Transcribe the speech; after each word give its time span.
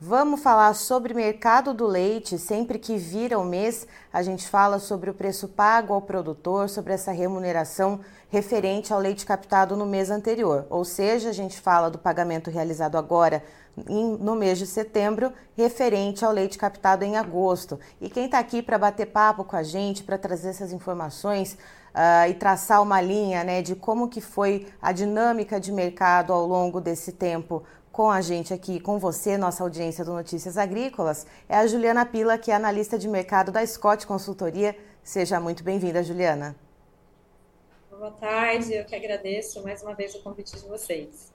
Vamos 0.00 0.42
falar 0.42 0.72
sobre 0.74 1.12
mercado 1.12 1.74
do 1.74 1.84
leite. 1.84 2.38
Sempre 2.38 2.78
que 2.78 2.96
vira 2.96 3.36
o 3.36 3.44
mês, 3.44 3.84
a 4.12 4.22
gente 4.22 4.48
fala 4.48 4.78
sobre 4.78 5.10
o 5.10 5.14
preço 5.14 5.48
pago 5.48 5.92
ao 5.92 6.00
produtor, 6.00 6.68
sobre 6.68 6.92
essa 6.92 7.10
remuneração 7.10 7.98
referente 8.28 8.92
ao 8.92 9.00
leite 9.00 9.26
captado 9.26 9.76
no 9.76 9.84
mês 9.84 10.08
anterior. 10.08 10.64
Ou 10.70 10.84
seja, 10.84 11.30
a 11.30 11.32
gente 11.32 11.60
fala 11.60 11.90
do 11.90 11.98
pagamento 11.98 12.48
realizado 12.48 12.96
agora 12.96 13.42
no 14.20 14.36
mês 14.36 14.58
de 14.58 14.68
setembro, 14.68 15.32
referente 15.56 16.24
ao 16.24 16.30
leite 16.30 16.56
captado 16.56 17.04
em 17.04 17.16
agosto. 17.16 17.80
E 18.00 18.08
quem 18.08 18.26
está 18.26 18.38
aqui 18.38 18.62
para 18.62 18.78
bater 18.78 19.06
papo 19.06 19.42
com 19.42 19.56
a 19.56 19.64
gente, 19.64 20.04
para 20.04 20.16
trazer 20.16 20.50
essas 20.50 20.72
informações, 20.72 21.58
uh, 21.94 22.28
e 22.30 22.34
traçar 22.34 22.82
uma 22.82 23.00
linha 23.00 23.42
né, 23.42 23.62
de 23.62 23.74
como 23.74 24.08
que 24.08 24.20
foi 24.20 24.68
a 24.80 24.92
dinâmica 24.92 25.58
de 25.58 25.72
mercado 25.72 26.32
ao 26.32 26.46
longo 26.46 26.80
desse 26.80 27.12
tempo 27.12 27.64
com 27.98 28.12
a 28.12 28.20
gente 28.20 28.54
aqui, 28.54 28.78
com 28.78 28.96
você, 28.96 29.36
nossa 29.36 29.64
audiência 29.64 30.04
do 30.04 30.12
Notícias 30.12 30.56
Agrícolas, 30.56 31.26
é 31.48 31.56
a 31.56 31.66
Juliana 31.66 32.06
Pila, 32.06 32.38
que 32.38 32.48
é 32.48 32.54
analista 32.54 32.96
de 32.96 33.08
mercado 33.08 33.50
da 33.50 33.66
Scott 33.66 34.06
Consultoria. 34.06 34.78
Seja 35.02 35.40
muito 35.40 35.64
bem-vinda, 35.64 36.00
Juliana. 36.00 36.54
Boa 37.90 38.12
tarde, 38.12 38.72
eu 38.72 38.84
que 38.84 38.94
agradeço 38.94 39.64
mais 39.64 39.82
uma 39.82 39.96
vez 39.96 40.14
o 40.14 40.22
convite 40.22 40.52
de 40.52 40.68
vocês. 40.68 41.32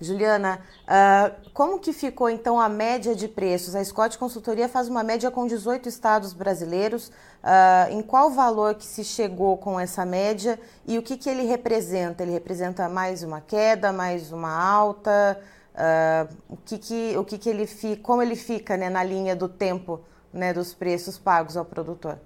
Juliana, 0.00 0.60
uh, 0.82 1.50
como 1.54 1.78
que 1.78 1.92
ficou 1.92 2.28
então 2.28 2.58
a 2.58 2.68
média 2.68 3.14
de 3.14 3.28
preços? 3.28 3.76
A 3.76 3.84
Scott 3.84 4.18
Consultoria 4.18 4.68
faz 4.68 4.88
uma 4.88 5.04
média 5.04 5.30
com 5.30 5.46
18 5.46 5.88
estados 5.88 6.32
brasileiros. 6.32 7.12
Uh, 7.44 7.92
em 7.92 8.02
qual 8.02 8.28
valor 8.28 8.74
que 8.74 8.84
se 8.84 9.04
chegou 9.04 9.56
com 9.56 9.78
essa 9.78 10.04
média 10.04 10.58
e 10.84 10.98
o 10.98 11.02
que, 11.02 11.16
que 11.16 11.30
ele 11.30 11.44
representa? 11.44 12.24
Ele 12.24 12.32
representa 12.32 12.88
mais 12.88 13.22
uma 13.22 13.40
queda, 13.40 13.92
mais 13.92 14.32
uma 14.32 14.52
alta? 14.52 15.40
Uh, 15.74 16.36
o 16.50 16.56
que, 16.58 16.78
que, 16.78 17.16
o 17.16 17.24
que, 17.24 17.38
que 17.38 17.48
ele 17.48 17.66
fica, 17.66 18.02
como 18.02 18.22
ele 18.22 18.36
fica 18.36 18.76
né, 18.76 18.90
na 18.90 19.02
linha 19.02 19.34
do 19.34 19.48
tempo 19.48 20.00
né, 20.32 20.52
dos 20.52 20.74
preços 20.74 21.18
pagos 21.18 21.56
ao 21.56 21.64
produtor? 21.64 22.18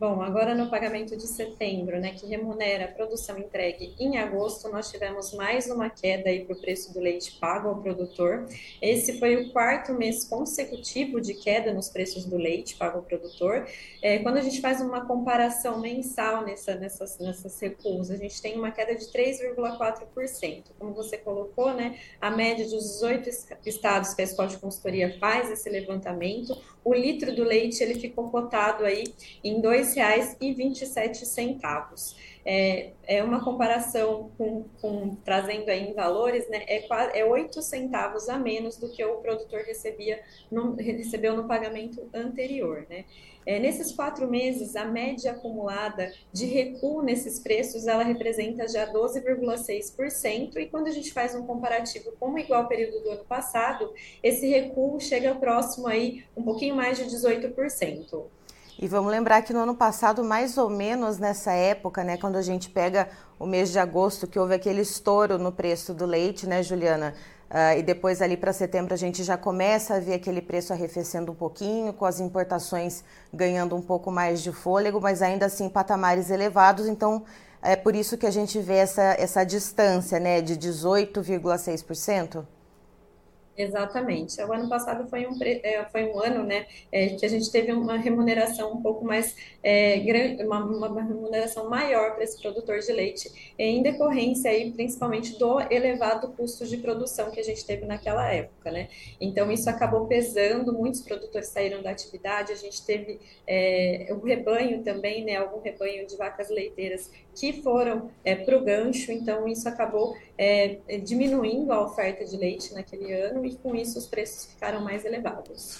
Bom, 0.00 0.22
agora 0.22 0.54
no 0.54 0.70
pagamento 0.70 1.14
de 1.14 1.26
setembro, 1.26 2.00
né, 2.00 2.14
que 2.14 2.26
remunera 2.26 2.86
a 2.86 2.88
produção 2.88 3.38
entregue 3.38 3.94
em 4.00 4.16
agosto, 4.16 4.66
nós 4.70 4.90
tivemos 4.90 5.34
mais 5.34 5.66
uma 5.66 5.90
queda 5.90 6.30
aí 6.30 6.42
para 6.42 6.56
o 6.56 6.58
preço 6.58 6.94
do 6.94 7.00
leite 7.00 7.32
pago 7.38 7.68
ao 7.68 7.82
produtor. 7.82 8.48
Esse 8.80 9.18
foi 9.18 9.36
o 9.36 9.52
quarto 9.52 9.92
mês 9.92 10.24
consecutivo 10.24 11.20
de 11.20 11.34
queda 11.34 11.74
nos 11.74 11.90
preços 11.90 12.24
do 12.24 12.38
leite 12.38 12.76
pago 12.76 12.96
ao 12.96 13.04
produtor. 13.04 13.68
É, 14.00 14.18
quando 14.20 14.38
a 14.38 14.40
gente 14.40 14.62
faz 14.62 14.80
uma 14.80 15.04
comparação 15.04 15.78
mensal 15.82 16.46
nessa, 16.46 16.76
nessas, 16.76 17.18
nessas 17.18 17.60
recuos, 17.60 18.10
a 18.10 18.16
gente 18.16 18.40
tem 18.40 18.56
uma 18.56 18.70
queda 18.70 18.94
de 18.94 19.04
3,4%. 19.04 20.62
Como 20.78 20.94
você 20.94 21.18
colocou, 21.18 21.74
né, 21.74 21.98
a 22.18 22.30
média 22.30 22.64
dos 22.64 22.84
18 23.00 23.28
estados 23.66 24.14
que 24.14 24.22
a 24.22 24.24
Escola 24.24 24.48
de 24.48 24.56
Consultoria 24.56 25.18
faz 25.20 25.50
esse 25.50 25.68
levantamento, 25.68 26.56
o 26.82 26.94
litro 26.94 27.34
do 27.34 27.44
leite 27.44 27.82
ele 27.82 27.96
ficou 27.96 28.30
cotado 28.30 28.86
aí 28.86 29.04
em 29.44 29.60
R$ 29.60 29.89
2,27. 29.94 32.16
É, 32.44 32.92
é 33.06 33.22
uma 33.22 33.44
comparação 33.44 34.30
com, 34.38 34.64
com, 34.80 35.14
trazendo 35.16 35.68
aí 35.68 35.90
em 35.90 35.92
valores, 35.92 36.48
né, 36.48 36.64
é, 36.66 37.20
é 37.20 37.24
8 37.24 37.60
centavos 37.60 38.30
a 38.30 38.38
menos 38.38 38.78
do 38.78 38.88
que 38.88 39.04
o 39.04 39.16
produtor 39.16 39.60
recebia 39.60 40.22
no, 40.50 40.74
recebeu 40.74 41.36
no 41.36 41.46
pagamento 41.46 42.08
anterior. 42.14 42.86
Né? 42.88 43.04
É, 43.44 43.58
nesses 43.58 43.92
quatro 43.92 44.28
meses, 44.28 44.76
a 44.76 44.84
média 44.84 45.32
acumulada 45.32 46.12
de 46.32 46.46
recuo 46.46 47.02
nesses 47.02 47.38
preços, 47.38 47.86
ela 47.86 48.04
representa 48.04 48.68
já 48.68 48.90
12,6%, 48.92 50.56
e 50.56 50.66
quando 50.66 50.88
a 50.88 50.92
gente 50.92 51.12
faz 51.12 51.34
um 51.34 51.46
comparativo 51.46 52.12
com 52.18 52.32
o 52.32 52.38
igual 52.38 52.68
período 52.68 53.02
do 53.02 53.10
ano 53.10 53.24
passado, 53.24 53.92
esse 54.22 54.46
recuo 54.48 55.00
chega 55.00 55.34
próximo 55.34 55.86
aí 55.86 56.24
um 56.36 56.42
pouquinho 56.42 56.76
mais 56.76 56.98
de 56.98 57.04
18%. 57.04 58.24
E 58.82 58.88
vamos 58.88 59.10
lembrar 59.12 59.42
que 59.42 59.52
no 59.52 59.58
ano 59.58 59.74
passado, 59.74 60.24
mais 60.24 60.56
ou 60.56 60.70
menos 60.70 61.18
nessa 61.18 61.52
época, 61.52 62.02
né, 62.02 62.16
quando 62.16 62.36
a 62.36 62.42
gente 62.42 62.70
pega 62.70 63.10
o 63.38 63.44
mês 63.44 63.70
de 63.70 63.78
agosto, 63.78 64.26
que 64.26 64.38
houve 64.38 64.54
aquele 64.54 64.80
estouro 64.80 65.36
no 65.36 65.52
preço 65.52 65.92
do 65.92 66.06
leite, 66.06 66.46
né, 66.46 66.62
Juliana? 66.62 67.12
Uh, 67.50 67.78
e 67.78 67.82
depois 67.82 68.22
ali 68.22 68.38
para 68.38 68.54
setembro 68.54 68.94
a 68.94 68.96
gente 68.96 69.22
já 69.22 69.36
começa 69.36 69.96
a 69.96 70.00
ver 70.00 70.14
aquele 70.14 70.40
preço 70.40 70.72
arrefecendo 70.72 71.30
um 71.30 71.34
pouquinho, 71.34 71.92
com 71.92 72.06
as 72.06 72.20
importações 72.20 73.04
ganhando 73.34 73.76
um 73.76 73.82
pouco 73.82 74.10
mais 74.10 74.40
de 74.42 74.50
fôlego, 74.50 74.98
mas 74.98 75.20
ainda 75.20 75.44
assim 75.44 75.68
patamares 75.68 76.30
elevados. 76.30 76.88
Então 76.88 77.22
é 77.60 77.76
por 77.76 77.94
isso 77.94 78.16
que 78.16 78.26
a 78.26 78.30
gente 78.30 78.58
vê 78.60 78.76
essa, 78.76 79.02
essa 79.18 79.44
distância 79.44 80.18
né, 80.18 80.40
de 80.40 80.56
18,6%. 80.56 82.46
Exatamente. 83.60 84.40
O 84.42 84.52
ano 84.52 84.68
passado 84.68 85.06
foi 85.08 85.26
um, 85.26 85.36
é, 85.42 85.84
foi 85.92 86.04
um 86.04 86.18
ano 86.18 86.44
né, 86.44 86.66
é, 86.90 87.08
que 87.08 87.26
a 87.26 87.28
gente 87.28 87.50
teve 87.52 87.70
uma 87.72 87.98
remuneração 87.98 88.72
um 88.72 88.80
pouco 88.80 89.04
mais, 89.04 89.36
é, 89.62 89.98
grande, 89.98 90.42
uma, 90.42 90.64
uma, 90.64 91.02
remuneração 91.02 91.68
maior 91.68 92.14
para 92.14 92.24
esse 92.24 92.40
produtor 92.40 92.78
de 92.78 92.90
leite, 92.90 93.54
em 93.58 93.82
decorrência 93.82 94.50
aí, 94.50 94.70
principalmente 94.72 95.38
do 95.38 95.60
elevado 95.70 96.32
custo 96.32 96.66
de 96.66 96.78
produção 96.78 97.30
que 97.30 97.38
a 97.38 97.44
gente 97.44 97.64
teve 97.66 97.84
naquela 97.84 98.32
época. 98.32 98.70
Né? 98.70 98.88
Então, 99.20 99.52
isso 99.52 99.68
acabou 99.68 100.06
pesando, 100.06 100.72
muitos 100.72 101.02
produtores 101.02 101.48
saíram 101.48 101.82
da 101.82 101.90
atividade, 101.90 102.52
a 102.52 102.56
gente 102.56 102.84
teve 102.86 103.20
é, 103.46 104.08
o 104.10 104.24
rebanho 104.24 104.82
também, 104.82 105.22
né, 105.22 105.36
algum 105.36 105.60
rebanho 105.60 106.06
de 106.06 106.16
vacas 106.16 106.48
leiteiras 106.48 107.10
que 107.34 107.62
foram 107.62 108.10
é, 108.24 108.34
para 108.34 108.56
o 108.56 108.64
gancho, 108.64 109.12
então 109.12 109.46
isso 109.46 109.68
acabou 109.68 110.16
é, 110.36 110.78
diminuindo 111.02 111.72
a 111.72 111.82
oferta 111.82 112.24
de 112.24 112.36
leite 112.36 112.74
naquele 112.74 113.12
ano 113.12 113.44
e 113.44 113.54
com 113.54 113.74
isso 113.74 113.98
os 113.98 114.06
preços 114.06 114.46
ficaram 114.46 114.80
mais 114.82 115.04
elevados. 115.04 115.78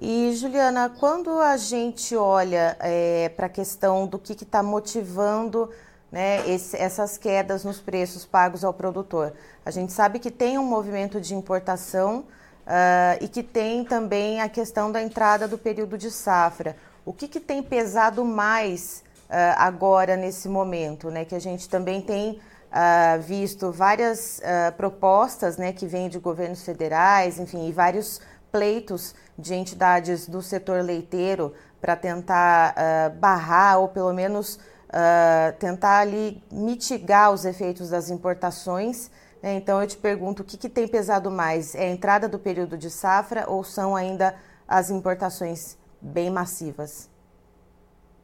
E 0.00 0.32
Juliana, 0.34 0.88
quando 0.98 1.38
a 1.40 1.56
gente 1.58 2.16
olha 2.16 2.76
é, 2.80 3.28
para 3.30 3.46
a 3.46 3.50
questão 3.50 4.06
do 4.06 4.18
que 4.18 4.32
está 4.32 4.62
motivando 4.62 5.68
né, 6.10 6.48
esse, 6.48 6.76
essas 6.76 7.18
quedas 7.18 7.64
nos 7.64 7.78
preços 7.78 8.24
pagos 8.24 8.64
ao 8.64 8.72
produtor, 8.72 9.34
a 9.64 9.70
gente 9.70 9.92
sabe 9.92 10.18
que 10.18 10.30
tem 10.30 10.58
um 10.58 10.64
movimento 10.64 11.20
de 11.20 11.34
importação 11.34 12.24
uh, 12.66 13.22
e 13.22 13.28
que 13.28 13.42
tem 13.42 13.84
também 13.84 14.40
a 14.40 14.48
questão 14.48 14.90
da 14.90 15.02
entrada 15.02 15.46
do 15.46 15.58
período 15.58 15.98
de 15.98 16.10
safra. 16.10 16.76
O 17.04 17.12
que, 17.12 17.28
que 17.28 17.38
tem 17.38 17.62
pesado 17.62 18.24
mais 18.24 19.04
agora 19.56 20.16
nesse 20.16 20.48
momento, 20.48 21.10
né? 21.10 21.24
Que 21.24 21.34
a 21.34 21.40
gente 21.40 21.68
também 21.68 22.00
tem 22.00 22.40
uh, 22.70 23.20
visto 23.20 23.70
várias 23.70 24.38
uh, 24.38 24.72
propostas, 24.76 25.56
né, 25.56 25.72
que 25.72 25.86
vêm 25.86 26.08
de 26.08 26.18
governos 26.18 26.62
federais, 26.62 27.38
enfim, 27.38 27.68
e 27.68 27.72
vários 27.72 28.20
pleitos 28.50 29.14
de 29.38 29.54
entidades 29.54 30.28
do 30.28 30.42
setor 30.42 30.82
leiteiro 30.82 31.54
para 31.80 31.96
tentar 31.96 32.74
barrar 33.20 33.78
ou 33.78 33.88
pelo 33.88 34.12
menos 34.12 34.58
tentar 35.58 36.00
ali 36.00 36.42
mitigar 36.52 37.30
os 37.30 37.46
efeitos 37.46 37.88
das 37.88 38.10
importações. 38.10 39.10
Né? 39.40 39.54
Então 39.54 39.80
eu 39.80 39.86
te 39.86 39.96
pergunto, 39.96 40.42
o 40.42 40.44
que, 40.44 40.58
que 40.58 40.68
tem 40.68 40.86
pesado 40.86 41.30
mais? 41.30 41.74
É 41.74 41.84
a 41.84 41.90
entrada 41.90 42.28
do 42.28 42.38
período 42.38 42.76
de 42.76 42.90
safra 42.90 43.44
ou 43.48 43.64
são 43.64 43.96
ainda 43.96 44.34
as 44.68 44.90
importações 44.90 45.78
bem 46.02 46.28
massivas? 46.28 47.09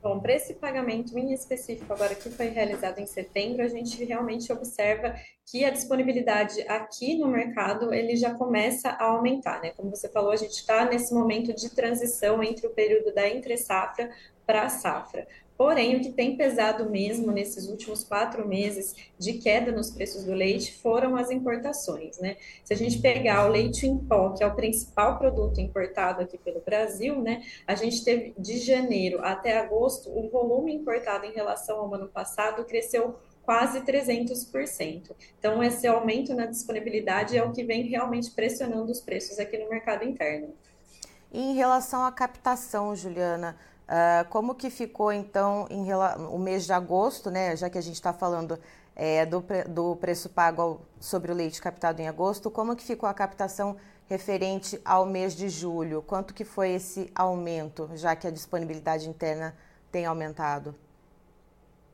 Bom, 0.07 0.21
para 0.21 0.35
esse 0.35 0.55
pagamento 0.55 1.19
em 1.19 1.33
específico, 1.33 1.93
agora 1.93 2.15
que 2.15 2.31
foi 2.31 2.47
realizado 2.47 3.01
em 3.01 3.07
setembro, 3.07 3.65
a 3.65 3.67
gente 3.67 4.05
realmente 4.05 4.53
observa 4.53 5.17
que 5.45 5.65
a 5.65 5.71
disponibilidade 5.71 6.61
aqui 6.69 7.19
no 7.19 7.27
mercado 7.27 7.93
ele 7.93 8.15
já 8.15 8.33
começa 8.33 8.91
a 8.91 9.07
aumentar, 9.07 9.61
né? 9.61 9.73
Como 9.77 9.91
você 9.91 10.09
falou, 10.09 10.31
a 10.31 10.37
gente 10.37 10.53
está 10.53 10.85
nesse 10.85 11.13
momento 11.13 11.53
de 11.53 11.75
transição 11.75 12.41
entre 12.41 12.69
o 12.69 12.71
período 12.71 13.13
da 13.13 13.29
entre 13.29 13.57
safra 13.57 14.09
para 14.47 14.63
a 14.63 14.69
safra. 14.69 15.27
Porém, 15.57 15.97
o 15.97 16.01
que 16.01 16.13
tem 16.13 16.37
pesado 16.37 16.91
mesmo 16.91 17.33
nesses 17.33 17.67
últimos 17.69 18.05
quatro 18.05 18.47
meses 18.47 18.95
de 19.19 19.35
queda 19.35 19.73
nos 19.73 19.91
preços 19.91 20.25
do 20.25 20.33
leite 20.33 20.77
foram 20.79 21.17
as 21.17 21.31
importações, 21.31 22.19
né? 22.19 22.37
Se 22.63 22.75
a 22.75 22.77
gente 22.77 22.99
pegar 22.99 23.47
o 23.47 23.51
leite 23.51 23.87
em 23.87 23.97
pó, 23.97 24.31
que 24.31 24.45
é 24.45 24.47
o 24.47 24.55
principal 24.55 25.19
produto 25.19 25.61
importado 25.61 26.23
aqui 26.23 26.37
pelo 26.37 26.61
Brasil, 26.61 27.23
né? 27.23 27.43
A 27.67 27.75
gente 27.75 28.05
teve 28.05 28.35
de 28.39 28.59
janeiro 28.59 29.21
até 29.23 29.59
agosto, 29.59 30.11
o 30.11 30.29
volume 30.29 30.75
importado 30.75 31.25
em 31.25 31.33
relação 31.33 31.79
ao 31.79 31.95
ano 31.95 32.09
passado 32.09 32.65
cresceu 32.65 33.17
quase 33.43 33.81
300%. 33.81 35.13
Então, 35.39 35.63
esse 35.63 35.87
aumento 35.87 36.35
na 36.35 36.47
disponibilidade 36.47 37.39
é 37.39 37.43
o 37.43 37.53
que 37.53 37.63
vem 37.63 37.85
realmente 37.85 38.31
pressionando 38.33 38.91
os 38.91 39.01
preços 39.01 39.39
aqui 39.39 39.57
no 39.57 39.71
mercado 39.71 40.05
interno. 40.05 40.53
E 41.33 41.41
em 41.41 41.55
relação 41.55 42.05
à 42.05 42.11
captação, 42.11 42.95
Juliana, 42.95 43.57
Uh, 43.87 44.29
como 44.31 44.55
que 44.55 44.69
ficou 44.69 45.13
então 45.13 45.67
em, 45.71 45.87
o 46.29 46.39
mês 46.39 46.65
de 46.65 46.73
agosto, 46.73 47.31
né? 47.31 47.55
Já 47.55 47.71
que 47.71 47.79
a 47.79 47.81
gente 47.81 47.95
está 47.95 48.13
falando 48.13 48.59
é, 48.97 49.25
do, 49.25 49.45
do 49.69 49.97
preço 49.97 50.29
pago 50.29 50.63
ao, 50.63 50.81
sobre 50.99 51.31
o 51.31 51.35
leite 51.35 51.61
captado 51.61 52.03
em 52.03 52.09
agosto, 52.09 52.51
como 52.51 52.75
que 52.75 52.83
ficou 52.83 53.09
a 53.09 53.15
captação 53.15 53.77
referente 54.09 54.81
ao 54.85 55.07
mês 55.07 55.37
de 55.37 55.49
julho? 55.49 56.03
Quanto 56.03 56.35
que 56.35 56.45
foi 56.45 56.71
esse 56.71 57.11
aumento, 57.15 57.89
já 57.95 58.17
que 58.17 58.27
a 58.27 58.31
disponibilidade 58.31 59.09
interna 59.09 59.55
tem 59.93 60.05
aumentado? 60.07 60.75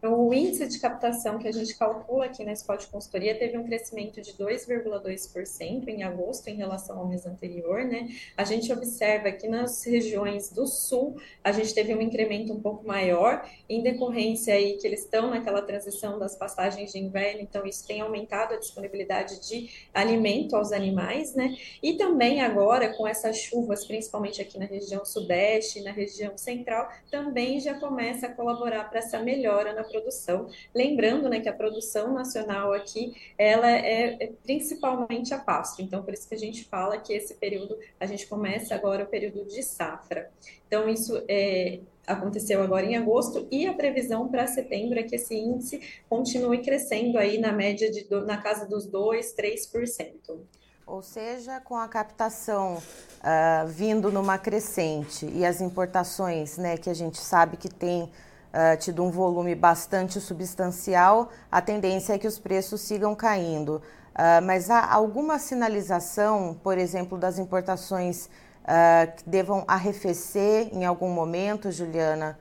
O 0.03 0.35
índice 0.35 0.67
de 0.67 0.81
captação 0.81 1.39
que 1.39 1.47
a 1.47 1.53
gente 1.53 1.77
calcula 1.79 2.25
aqui 2.25 2.43
na 2.43 2.55
Scott 2.57 2.89
Consultoria 2.89 3.39
teve 3.39 3.57
um 3.57 3.63
crescimento 3.63 4.21
de 4.21 4.33
2,2% 4.33 5.87
em 5.87 6.03
agosto 6.03 6.49
em 6.49 6.57
relação 6.57 6.99
ao 6.99 7.07
mês 7.07 7.25
anterior, 7.25 7.85
né? 7.85 8.09
A 8.37 8.43
gente 8.43 8.73
observa 8.73 9.31
que 9.31 9.47
nas 9.47 9.85
regiões 9.85 10.51
do 10.51 10.67
sul 10.67 11.17
a 11.45 11.53
gente 11.53 11.73
teve 11.73 11.95
um 11.95 12.01
incremento 12.01 12.53
um 12.53 12.61
pouco 12.61 12.85
maior, 12.85 13.49
em 13.69 13.81
decorrência 13.81 14.55
aí 14.55 14.77
que 14.77 14.87
eles 14.89 15.05
estão 15.05 15.31
naquela 15.31 15.63
transição 15.63 16.19
das 16.19 16.35
passagens 16.35 16.91
de 16.91 16.99
inverno, 16.99 17.41
então 17.41 17.65
isso 17.65 17.87
tem 17.87 18.01
aumentado 18.01 18.55
a 18.55 18.59
disponibilidade 18.59 19.47
de 19.49 19.71
alimento 19.95 20.57
aos 20.57 20.73
animais, 20.73 21.33
né? 21.37 21.57
E 21.81 21.97
também 21.97 22.41
agora 22.41 22.93
com 22.97 23.07
essas 23.07 23.39
chuvas, 23.39 23.85
principalmente 23.85 24.43
aqui 24.43 24.59
na 24.59 24.65
região 24.65 25.05
sudeste, 25.05 25.81
na 25.81 25.93
região 25.93 26.37
central, 26.37 26.89
também 27.09 27.61
já 27.61 27.75
começa 27.79 28.27
a 28.27 28.35
colaborar 28.35 28.91
para 28.91 28.99
essa 28.99 29.21
melhora 29.21 29.73
na 29.73 29.92
produção. 29.93 30.49
Lembrando 30.75 31.29
né, 31.29 31.41
que 31.41 31.49
a 31.49 31.53
produção 31.53 32.15
nacional 32.15 32.73
aqui 32.73 33.15
ela 33.37 33.71
é, 33.71 34.17
é 34.25 34.33
principalmente 34.43 35.35
a 35.35 35.39
pasto, 35.39 35.83
então 35.83 36.03
por 36.03 36.15
isso 36.15 36.29
que 36.29 36.35
a 36.35 36.39
gente 36.39 36.65
fala 36.65 36.99
que 36.99 37.13
esse 37.13 37.35
período, 37.35 37.79
a 38.01 38.07
gente 38.07 38.27
começa 38.27 38.75
agora 38.75 39.05
o 39.05 39.07
período 39.07 39.45
de 39.45 39.63
safra. 39.63 40.31
Então, 40.67 40.89
isso 40.89 41.23
é, 41.29 41.81
aconteceu 42.07 42.63
agora 42.63 42.87
em 42.87 42.97
agosto 42.97 43.47
e 43.51 43.67
a 43.67 43.75
previsão 43.75 44.29
para 44.29 44.47
setembro 44.47 44.99
é 44.99 45.03
que 45.03 45.17
esse 45.17 45.35
índice 45.35 45.81
continue 46.09 46.63
crescendo 46.63 47.19
aí 47.19 47.39
na 47.39 47.53
média 47.53 47.91
de 47.91 48.07
na 48.25 48.39
casa 48.39 48.67
dos 48.67 48.87
2, 48.87 49.35
3%. 49.35 50.41
Ou 50.87 51.03
seja, 51.03 51.61
com 51.61 51.77
a 51.77 51.87
captação 51.89 52.77
uh, 52.77 53.67
vindo 53.69 54.11
numa 54.11 54.37
crescente 54.37 55.27
e 55.27 55.45
as 55.45 55.61
importações, 55.61 56.59
né, 56.59 56.77
que 56.77 56.91
a 56.91 56.95
gente 56.95 57.19
sabe 57.19 57.57
que 57.57 57.69
tem 57.69 58.11
uh, 58.53 58.77
tido 58.77 59.03
um 59.03 59.11
volume 59.11 59.55
bastante 59.55 60.21
substancial, 60.21 61.31
a 61.51 61.61
tendência 61.61 62.15
é 62.15 62.19
que 62.19 62.27
os 62.27 62.39
preços 62.39 62.81
sigam 62.83 63.15
caindo. 63.15 63.83
Uh, 64.13 64.45
mas 64.45 64.71
há 64.71 64.93
alguma 64.93 65.39
sinalização, 65.39 66.57
por 66.63 66.77
exemplo, 66.77 67.17
das 67.17 67.39
importações 67.39 68.27
uh, 68.27 69.17
que 69.17 69.29
devam 69.29 69.65
arrefecer 69.67 70.69
em 70.73 70.85
algum 70.85 71.09
momento, 71.09 71.71
Juliana? 71.73 72.39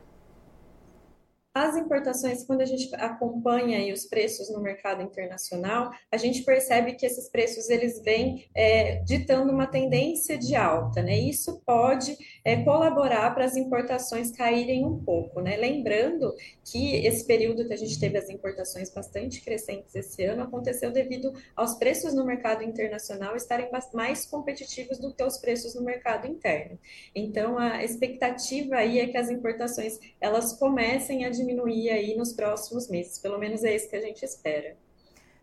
As 1.54 1.76
importações, 1.76 2.46
quando 2.46 2.62
a 2.62 2.66
gente 2.66 2.90
acompanha 2.96 3.94
os 3.94 4.06
preços 4.06 4.50
no 4.50 4.62
mercado 4.62 5.02
internacional, 5.02 5.92
a 6.10 6.16
gente 6.16 6.44
percebe 6.44 6.94
que 6.94 7.06
esses 7.06 7.28
preços 7.28 7.70
eles 7.70 8.02
vêm 8.02 8.46
é, 8.56 9.00
ditando 9.04 9.52
uma 9.52 9.68
tendência 9.68 10.38
de 10.38 10.56
alta, 10.56 11.04
né? 11.04 11.18
Isso 11.18 11.62
pode 11.66 12.18
é, 12.46 12.64
colaborar 12.64 13.36
para 13.36 13.44
as 13.44 13.58
importações 13.58 14.32
caírem 14.32 14.86
um 14.86 15.04
pouco, 15.04 15.42
né? 15.42 15.58
Lembrando 15.58 16.34
que 16.64 16.96
esse 17.06 17.28
período 17.28 17.68
que 17.68 17.74
a 17.74 17.78
gente 17.78 18.00
teve 18.00 18.18
as 18.18 18.30
importações 18.30 18.90
bastante 18.90 19.42
crescentes 19.42 19.94
esse 19.94 20.24
ano 20.24 20.44
aconteceu 20.44 20.90
devido 20.90 21.34
aos 21.54 21.74
preços 21.74 22.14
no 22.14 22.26
mercado 22.26 22.64
internacional 22.64 23.36
estarem 23.36 23.70
mais 23.94 24.26
competitivos 24.26 25.00
do 25.00 25.14
que 25.14 25.22
os 25.22 25.38
preços 25.38 25.76
no 25.76 25.84
mercado 25.84 26.28
interno. 26.28 26.80
Então, 27.14 27.58
a 27.58 27.84
expectativa 27.84 28.76
aí 28.76 29.00
é 29.00 29.08
que 29.08 29.18
as 29.18 29.30
importações 29.30 30.00
elas 30.22 30.54
comecem 30.54 31.26
a 31.26 31.41
diminuir 31.42 31.90
aí 31.90 32.16
nos 32.16 32.32
próximos 32.32 32.88
meses. 32.88 33.18
Pelo 33.18 33.38
menos 33.38 33.64
é 33.64 33.76
isso 33.76 33.90
que 33.90 33.96
a 33.96 34.02
gente 34.02 34.24
espera. 34.24 34.76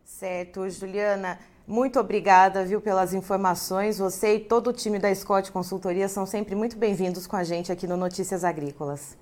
Certo, 0.04 0.68
Juliana. 0.70 1.38
Muito 1.66 2.00
obrigada, 2.00 2.64
viu, 2.64 2.80
pelas 2.80 3.12
informações. 3.12 3.98
Você 3.98 4.36
e 4.36 4.40
todo 4.40 4.68
o 4.68 4.72
time 4.72 4.98
da 4.98 5.14
Scott 5.14 5.52
Consultoria 5.52 6.08
são 6.08 6.24
sempre 6.24 6.54
muito 6.54 6.78
bem-vindos 6.78 7.26
com 7.26 7.36
a 7.36 7.44
gente 7.44 7.70
aqui 7.70 7.86
no 7.86 7.96
Notícias 7.96 8.42
Agrícolas. 8.42 9.18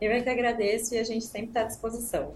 Eu 0.00 0.10
é 0.10 0.22
que 0.22 0.30
agradeço 0.30 0.94
e 0.94 0.98
a 0.98 1.04
gente 1.04 1.26
sempre 1.26 1.48
está 1.48 1.60
à 1.60 1.64
disposição. 1.64 2.32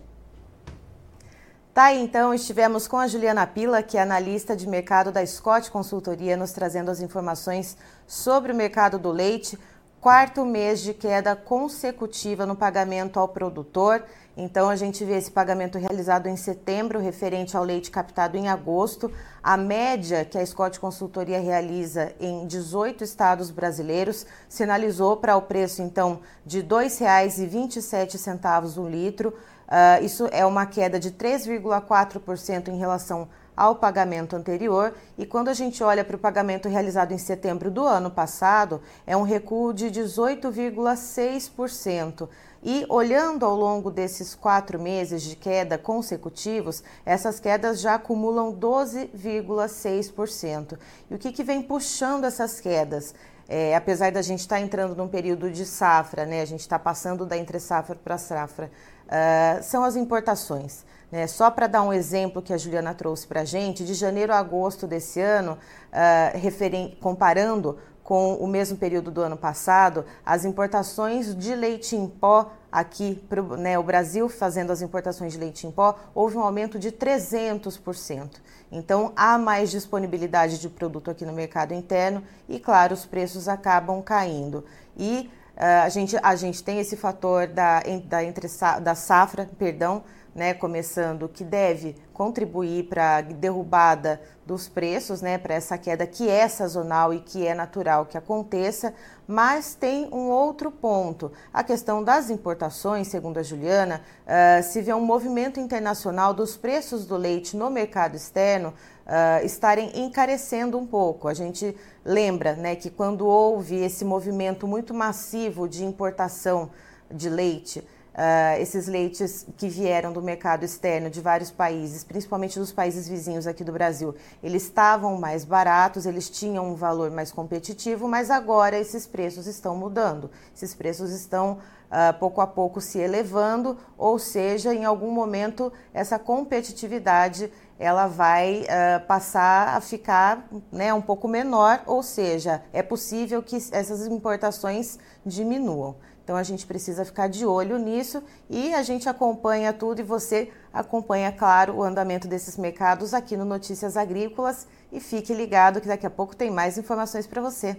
Tá, 1.73 1.93
então 1.93 2.33
estivemos 2.35 2.87
com 2.87 2.99
a 2.99 3.09
Juliana 3.09 3.47
Pila, 3.47 3.83
que 3.83 3.97
é 3.97 4.03
analista 4.03 4.55
de 4.55 4.69
mercado 4.69 5.11
da 5.11 5.27
Scott 5.27 5.71
Consultoria, 5.71 6.37
nos 6.37 6.53
trazendo 6.53 6.91
as 6.91 7.01
informações 7.01 7.77
sobre 8.07 8.53
o 8.53 8.55
mercado 8.55 8.99
do 8.99 9.11
leite 9.11 9.59
quarto 10.05 10.45
mês 10.45 10.81
de 10.81 10.93
queda 10.93 11.35
consecutiva 11.35 12.45
no 12.45 12.55
pagamento 12.55 13.19
ao 13.19 13.27
produtor. 13.27 14.05
Então, 14.37 14.69
a 14.69 14.77
gente 14.77 15.03
vê 15.03 15.17
esse 15.17 15.31
pagamento 15.31 15.79
realizado 15.79 16.27
em 16.27 16.37
setembro, 16.37 17.01
referente 17.01 17.57
ao 17.57 17.65
leite 17.65 17.91
captado 17.91 18.37
em 18.37 18.47
agosto. 18.47 19.11
A 19.43 19.57
média 19.57 20.23
que 20.23 20.37
a 20.37 20.45
Scott 20.45 20.79
Consultoria 20.79 21.41
realiza 21.41 22.13
em 22.21 22.47
18 22.47 23.03
estados 23.03 23.51
brasileiros 23.51 24.27
sinalizou 24.47 25.17
para 25.17 25.39
o 25.39 25.41
preço, 25.41 25.81
então, 25.81 26.21
de 26.45 26.59
R$ 26.59 26.67
2,27 26.67 28.77
o 28.77 28.87
litro. 28.87 29.31
Uh, 29.31 30.05
isso 30.05 30.29
é 30.33 30.45
uma 30.45 30.67
queda 30.67 31.01
de 31.01 31.13
3,4% 31.13 32.69
em 32.69 32.77
relação 32.77 33.27
ao 33.57 33.77
pagamento 33.77 34.37
anterior, 34.37 34.93
e 35.17 35.25
quando 35.25 35.49
a 35.49 35.55
gente 35.55 35.83
olha 35.83 36.05
para 36.05 36.17
o 36.17 36.19
pagamento 36.19 36.69
realizado 36.69 37.13
em 37.13 37.19
setembro 37.19 37.71
do 37.71 37.87
ano 37.87 38.11
passado, 38.11 38.83
é 39.07 39.17
um 39.17 39.23
recuo 39.23 39.73
de 39.73 39.87
18,6%. 39.87 42.29
E 42.67 42.87
olhando 42.89 43.45
ao 43.45 43.55
longo 43.55 43.91
desses 43.91 44.35
quatro 44.35 44.81
meses 44.81 45.23
de 45.23 45.37
queda 45.37 45.77
consecutivos, 45.77 46.83
essas 47.05 47.39
quedas 47.39 47.79
já 47.79 47.97
acumulam 47.97 48.55
12,6%. 48.55 50.79
E 51.11 51.15
o 51.15 51.19
que, 51.19 51.31
que 51.31 51.45
vem 51.45 51.61
puxando 51.61 52.25
essas 52.25 52.61
quedas? 52.61 53.15
É, 53.49 53.75
apesar 53.77 54.11
da 54.11 54.23
gente 54.23 54.41
estar 54.41 54.57
tá 54.57 54.61
entrando 54.61 54.97
num 54.97 55.09
período 55.09 55.51
de 55.51 55.67
safra, 55.67 56.25
né, 56.25 56.41
a 56.41 56.47
gente 56.47 56.61
está 56.61 56.79
passando 56.79 57.27
da 57.27 57.37
entre 57.37 57.61
safra 57.61 57.95
para 57.97 58.17
safra, 58.17 58.71
uh, 59.07 59.63
são 59.63 59.85
as 59.85 59.97
importações. 59.97 60.85
Né? 61.13 61.27
Só 61.27 61.51
para 61.51 61.67
dar 61.67 61.83
um 61.83 61.93
exemplo 61.93 62.41
que 62.41 62.53
a 62.53 62.57
Juliana 62.57 62.95
trouxe 62.95 63.27
para 63.27 63.43
a 63.43 63.45
gente, 63.45 63.85
de 63.85 63.95
janeiro 63.95 64.33
a 64.33 64.39
agosto 64.39 64.87
desse 64.87 65.21
ano, 65.21 65.59
uh, 65.93 66.97
comparando 67.01 67.79
com 68.05 68.35
o 68.35 68.47
mesmo 68.47 68.77
período 68.77 69.11
do 69.11 69.23
ano 69.23 69.37
passado, 69.37 70.05
as 70.25 70.45
importações 70.45 71.35
de 71.35 71.55
leite 71.55 71.97
em 71.97 72.07
pó 72.07 72.53
aqui, 72.71 73.15
pro, 73.29 73.57
né, 73.57 73.79
o 73.79 73.83
Brasil 73.83 74.29
fazendo 74.29 74.71
as 74.71 74.83
importações 74.83 75.33
de 75.33 75.39
leite 75.39 75.67
em 75.67 75.71
pó, 75.71 75.97
houve 76.15 76.37
um 76.37 76.43
aumento 76.43 76.79
de 76.79 76.93
300%. 76.93 78.29
Então, 78.71 79.13
há 79.17 79.39
mais 79.39 79.71
disponibilidade 79.71 80.61
de 80.61 80.69
produto 80.69 81.11
aqui 81.11 81.25
no 81.25 81.33
mercado 81.33 81.73
interno 81.73 82.23
e, 82.47 82.61
claro, 82.61 82.93
os 82.93 83.07
preços 83.07 83.49
acabam 83.49 84.03
caindo. 84.03 84.65
E 84.97 85.31
uh, 85.57 85.85
a, 85.85 85.89
gente, 85.89 86.17
a 86.23 86.37
gente 86.37 86.63
tem 86.63 86.81
esse 86.81 86.97
fator 86.97 87.47
da, 87.47 87.83
da, 88.05 88.23
entre, 88.23 88.49
da 88.83 88.95
safra, 88.95 89.49
perdão, 89.59 90.03
né, 90.35 90.53
começando, 90.53 91.29
que 91.29 91.45
deve 91.45 91.95
contribuir 92.13 92.85
para 92.89 93.19
a 93.19 93.21
derrubada 93.21 94.21
dos 94.45 94.69
preços, 94.69 95.23
né, 95.23 95.39
para 95.39 95.55
essa 95.55 95.79
queda 95.79 96.07
que 96.07 96.29
é 96.29 96.49
sazonal 96.49 97.15
e 97.15 97.21
que 97.21 97.47
é 97.47 97.55
natural 97.55 98.05
que 98.07 98.19
aconteça, 98.19 98.93
mas 99.27 99.75
tem 99.75 100.09
um 100.13 100.29
outro 100.29 100.71
ponto. 100.71 101.33
A 101.53 101.63
questão 101.63 102.03
das 102.03 102.31
importações, 102.31 103.09
segundo 103.09 103.39
a 103.39 103.43
Juliana, 103.43 104.03
uh, 104.27 104.63
se 104.63 104.83
vê 104.83 104.93
um 104.93 105.05
movimento 105.05 105.59
internacional 105.61 106.35
dos 106.35 106.57
preços 106.57 107.07
do 107.07 107.17
leite 107.17 107.57
no 107.57 107.71
mercado 107.71 108.17
externo 108.17 108.75
uh, 109.07 109.45
estarem 109.45 109.99
encarecendo 109.99 110.77
um 110.77 110.87
pouco. 110.87 111.29
A 111.29 111.35
gente 111.35 111.75
lembra 112.05 112.55
né, 112.55 112.77
que 112.77 112.91
quando 112.91 113.27
houve 113.27 113.77
esse 113.77 114.05
movimento 114.05 114.67
muito 114.67 114.93
massivo 114.93 115.69
de 115.69 115.85
importação 115.85 116.71
de 117.11 117.31
leite, 117.31 117.87
Uh, 118.15 118.61
esses 118.61 118.87
leites 118.87 119.45
que 119.57 119.69
vieram 119.69 120.13
do 120.13 120.23
mercado 120.23 120.65
externo 120.65 121.11
de 121.11 121.21
vários 121.21 121.51
países, 121.51 122.05
principalmente 122.05 122.61
dos 122.61 122.71
países 122.71 123.09
vizinhos 123.09 123.45
aqui 123.45 123.65
do 123.65 123.73
Brasil, 123.73 124.15
eles 124.41 124.63
estavam 124.63 125.19
mais 125.19 125.45
baratos, 125.45 126.07
eles 126.07 126.31
tinham 126.31 126.71
um 126.71 126.77
valor 126.77 127.11
mais 127.11 127.33
competitivo, 127.33 128.07
mas 128.07 128.31
agora 128.31 128.79
esses 128.79 129.05
preços 129.05 129.49
estão 129.49 129.77
mudando. 129.77 130.31
Esses 130.55 130.73
preços 130.75 131.11
estão 131.11 131.59
uh, 131.91 132.17
pouco 132.21 132.41
a 132.41 132.47
pouco 132.47 132.81
se 132.81 133.01
elevando, 133.01 133.77
ou 133.99 134.17
seja, 134.17 134.73
em 134.73 134.85
algum 134.85 135.11
momento 135.11 135.73
essa 135.93 136.17
competitividade 136.17 137.51
ela 137.79 138.07
vai 138.07 138.63
uh, 138.63 139.07
passar 139.07 139.77
a 139.77 139.81
ficar 139.81 140.47
né, 140.71 140.95
um 140.95 141.03
pouco 141.03 141.27
menor, 141.27 141.83
ou 141.87 142.03
seja, 142.03 142.63
é 142.73 142.83
possível 142.83 143.43
que 143.43 143.57
essas 143.57 144.07
importações 144.07 144.99
diminuam. 145.27 145.97
Então 146.25 146.37
a 146.37 146.43
gente 146.43 146.67
precisa 146.67 147.05
ficar 147.05 147.29
de 147.29 147.45
olho 147.45 147.79
nisso 147.79 148.23
e 148.49 148.75
a 148.75 148.83
gente 148.83 149.07
acompanha 149.11 149.75
tudo 149.75 150.01
e 150.01 150.03
você 150.03 150.51
acompanha, 150.73 151.31
claro, 151.31 151.77
o 151.77 151.83
andamento 151.83 152.27
desses 152.27 152.57
mercados 152.57 153.13
aqui 153.13 153.37
no 153.37 153.45
Notícias 153.45 153.95
Agrícolas 153.95 154.67
e 154.91 155.01
fique 155.01 155.35
ligado 155.35 155.83
que 155.83 155.87
daqui 155.87 156.07
a 156.07 156.11
pouco 156.11 156.35
tem 156.35 156.51
mais 156.51 156.79
informações 156.79 157.27
para 157.27 157.43
você. 157.43 157.77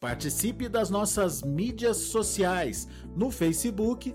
Participe 0.00 0.68
das 0.68 0.88
nossas 0.88 1.42
mídias 1.42 1.96
sociais 1.96 2.88
no 3.14 3.30
Facebook 3.30 4.14